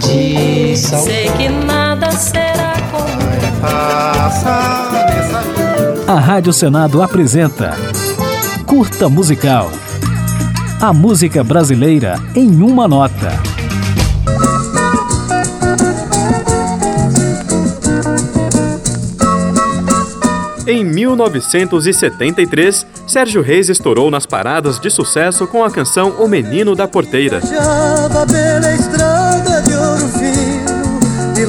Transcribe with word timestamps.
de 0.00 0.76
sal. 0.76 1.02
Sei 1.02 1.28
que 1.30 1.48
nada 1.48 2.12
será 2.12 2.74
como 2.90 3.16
A 6.08 6.20
Rádio 6.20 6.52
Senado 6.52 7.02
apresenta 7.02 7.76
Curta 8.64 9.08
Musical. 9.08 9.72
A 10.80 10.92
música 10.92 11.42
brasileira 11.42 12.16
em 12.34 12.62
uma 12.62 12.86
nota. 12.86 13.32
Em 20.66 20.84
1973, 20.84 22.86
Sérgio 23.06 23.40
Reis 23.40 23.68
estourou 23.68 24.10
nas 24.10 24.26
paradas 24.26 24.80
de 24.80 24.90
sucesso 24.90 25.46
com 25.46 25.62
a 25.62 25.70
canção 25.70 26.16
O 26.18 26.26
Menino 26.28 26.74
da 26.74 26.88
Porteira. 26.88 27.40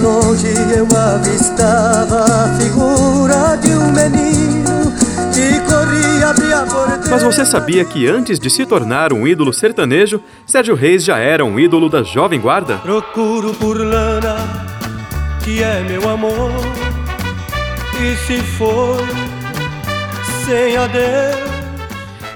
Longe 0.08 0.48
eu 0.74 0.88
avistava 0.98 2.24
a 2.24 2.58
figura 2.58 3.58
de 3.58 3.70
um 3.70 3.92
menino 3.92 4.94
que 5.34 5.60
corria 5.70 6.30
abria 6.30 6.60
a 6.60 6.66
porteira. 6.66 7.10
Mas 7.10 7.24
você 7.24 7.46
sabia 7.46 7.84
que 7.84 8.08
antes 8.08 8.40
de 8.40 8.50
se 8.50 8.66
tornar 8.66 9.12
um 9.12 9.28
ídolo 9.28 9.52
sertanejo, 9.52 10.22
Sérgio 10.46 10.76
Reis 10.76 11.04
já 11.04 11.18
era 11.18 11.44
um 11.44 11.60
ídolo 11.60 11.90
da 11.90 12.04
Jovem 12.04 12.40
Guarda? 12.40 12.78
Procuro 12.78 13.54
por 13.54 13.78
lana, 13.78 14.38
que 15.44 15.62
é 15.62 15.84
meu 15.84 16.10
amor 16.10 16.52
e 18.02 18.16
se 18.16 18.38
foi 18.42 19.06
sem 20.46 20.78
adeus. 20.78 21.58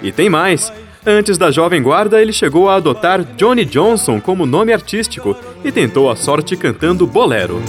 E 0.02 0.12
tem 0.12 0.30
mais. 0.30 0.74
Antes 1.06 1.38
da 1.38 1.50
Jovem 1.50 1.82
Guarda, 1.82 2.22
ele 2.22 2.32
chegou 2.32 2.70
a 2.70 2.76
adotar 2.76 3.24
Johnny 3.36 3.66
Johnson 3.66 4.20
como 4.20 4.46
nome 4.46 4.72
artístico 4.72 5.36
e 5.64 5.72
tentou 5.72 6.10
a 6.10 6.16
sorte 6.16 6.56
cantando 6.56 7.06
bolero. 7.08 7.62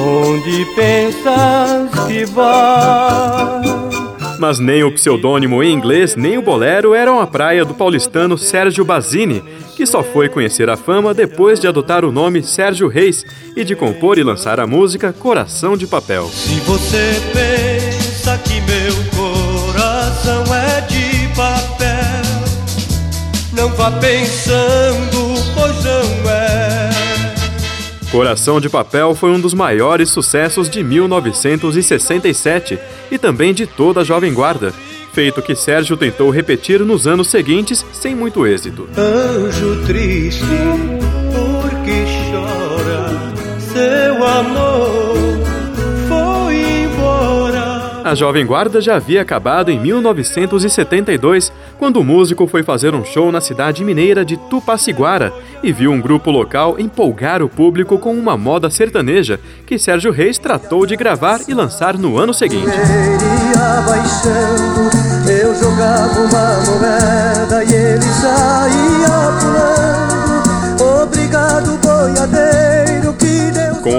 onde 0.00 0.64
pensas 0.74 2.06
que 2.06 2.24
vai? 2.24 3.60
Mas 4.38 4.58
nem 4.58 4.82
o 4.82 4.90
pseudônimo 4.90 5.62
em 5.62 5.70
inglês, 5.70 6.16
nem 6.16 6.38
o 6.38 6.42
bolero 6.42 6.94
eram 6.94 7.20
a 7.20 7.26
praia 7.26 7.62
do 7.62 7.74
paulistano 7.74 8.38
Sérgio 8.38 8.86
Basini, 8.86 9.44
que 9.76 9.84
só 9.84 10.02
foi 10.02 10.30
conhecer 10.30 10.70
a 10.70 10.78
fama 10.78 11.12
depois 11.12 11.60
de 11.60 11.68
adotar 11.68 12.06
o 12.06 12.12
nome 12.12 12.42
Sérgio 12.42 12.88
Reis 12.88 13.22
e 13.54 13.62
de 13.64 13.76
compor 13.76 14.16
e 14.16 14.22
lançar 14.22 14.58
a 14.58 14.66
música 14.66 15.12
Coração 15.12 15.76
de 15.76 15.86
Papel. 15.86 16.26
Se 16.28 16.58
você 16.60 17.20
pensa 17.34 18.38
que 18.38 18.62
meu 18.62 18.94
coração 19.14 20.42
é 20.54 20.80
de 20.82 21.00
papel, 21.00 21.09
não 23.60 23.68
vá 23.74 23.90
pensando, 23.90 25.34
pois 25.54 25.84
não 25.84 26.30
é. 26.30 26.90
Coração 28.10 28.58
de 28.58 28.70
Papel 28.70 29.14
foi 29.14 29.30
um 29.30 29.38
dos 29.38 29.52
maiores 29.52 30.08
sucessos 30.08 30.70
de 30.70 30.82
1967 30.82 32.78
e 33.10 33.18
também 33.18 33.52
de 33.52 33.66
toda 33.66 34.00
a 34.00 34.04
Jovem 34.04 34.32
Guarda, 34.32 34.72
feito 35.12 35.42
que 35.42 35.54
Sérgio 35.54 35.94
tentou 35.96 36.30
repetir 36.30 36.80
nos 36.80 37.06
anos 37.06 37.28
seguintes 37.28 37.84
sem 37.92 38.14
muito 38.14 38.46
êxito. 38.46 38.88
Anjo 38.96 39.84
triste, 39.84 40.42
a 48.10 48.14
Jovem 48.16 48.44
Guarda 48.44 48.80
já 48.80 48.96
havia 48.96 49.22
acabado 49.22 49.70
em 49.70 49.78
1972, 49.78 51.52
quando 51.78 52.00
o 52.00 52.04
músico 52.04 52.44
foi 52.48 52.64
fazer 52.64 52.92
um 52.92 53.04
show 53.04 53.30
na 53.30 53.40
cidade 53.40 53.84
mineira 53.84 54.24
de 54.24 54.36
Tupaciguara 54.36 55.32
e 55.62 55.72
viu 55.72 55.92
um 55.92 56.00
grupo 56.00 56.28
local 56.28 56.74
empolgar 56.76 57.40
o 57.40 57.48
público 57.48 57.98
com 57.98 58.12
uma 58.12 58.36
moda 58.36 58.68
sertaneja 58.68 59.38
que 59.64 59.78
Sérgio 59.78 60.10
Reis 60.10 60.38
tratou 60.38 60.84
de 60.86 60.96
gravar 60.96 61.42
e 61.46 61.54
lançar 61.54 61.96
no 61.96 62.18
ano 62.18 62.34
seguinte. 62.34 62.66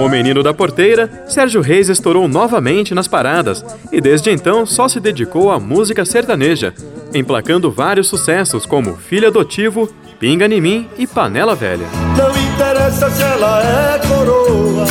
O 0.04 0.08
Menino 0.08 0.42
da 0.42 0.52
Porteira, 0.52 1.08
Sérgio 1.28 1.60
Reis 1.60 1.88
estourou 1.88 2.26
novamente 2.26 2.94
nas 2.94 3.06
paradas 3.06 3.64
e 3.90 4.00
desde 4.00 4.30
então 4.30 4.66
só 4.66 4.88
se 4.88 4.98
dedicou 4.98 5.50
à 5.50 5.60
música 5.60 6.04
sertaneja, 6.04 6.74
emplacando 7.14 7.70
vários 7.70 8.08
sucessos 8.08 8.66
como 8.66 8.96
Filho 8.96 9.28
Adotivo, 9.28 9.88
Pinga 10.18 10.46
em 10.46 10.60
Mim 10.60 10.88
e 10.98 11.06
Panela 11.06 11.54
Velha. 11.54 11.86
Não 12.16 12.30
interessa 12.36 13.10
se 13.10 13.22
ela 13.22 13.62
é 13.62 13.98
coroa, 14.06 14.86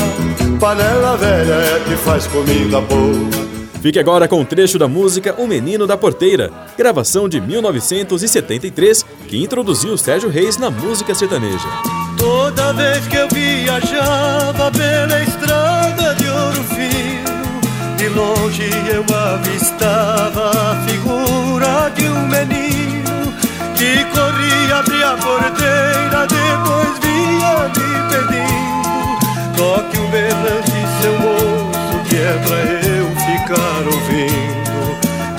panela 0.60 1.18
velha 1.18 1.54
é 1.54 1.80
que 1.88 1.96
faz 1.96 2.28
comida 2.28 2.82
boa. 2.82 3.61
Fique 3.82 3.98
agora 3.98 4.28
com 4.28 4.40
um 4.40 4.46
trecho 4.46 4.78
da 4.78 4.88
música 4.88 5.34
O 5.40 5.48
Menino 5.48 5.88
da 5.88 5.98
Porteira, 5.98 6.52
gravação 6.78 7.28
de 7.28 7.42
1973, 7.42 9.04
que 9.28 9.42
introduziu 9.42 9.98
Sérgio 9.98 10.30
Reis 10.30 10.56
na 10.56 10.70
música 10.70 11.16
sertaneja. 11.16 11.68
Toda 12.16 12.74
vez 12.74 13.08
que 13.08 13.16
eu 13.16 13.28
viajava 13.30 14.70
pela 14.70 15.24
estrada 15.24 16.14
de 16.14 16.28
ouro 16.28 16.64
fino, 16.66 17.98
de 17.98 18.08
longe 18.10 18.70
eu 18.88 19.04
avistava 19.18 20.52
a 20.52 20.88
figura 20.88 21.90
de 21.96 22.08
um 22.08 22.28
menino 22.28 23.34
que 23.76 24.06
corria, 24.14 24.76
abria 24.76 25.10
a 25.10 25.18
porteira, 25.18 26.28
depois 26.28 27.00
vinha 27.02 27.68
me 27.70 27.90
pedindo: 28.14 29.58
toque 29.58 29.98
um 29.98 30.12
berrante, 30.12 30.72
seu 31.02 31.20
moço, 31.20 32.10
que 32.10 32.16
é 32.16 32.42
pra 32.46 32.88
eu 32.88 32.91
ficar 33.26 33.84
ouvindo. 33.86 34.72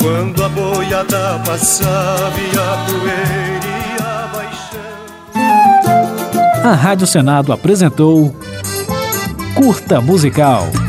Quando 0.01 0.45
a 0.45 0.49
boiada 0.49 1.41
passava 1.45 2.39
e 2.39 2.59
a 2.59 2.85
poeira 2.87 3.43
a 6.65 6.75
Rádio 6.75 7.09
Senado 7.09 7.53
apresentou 7.53 8.33
Curta 9.57 10.01
Musical. 10.01 10.82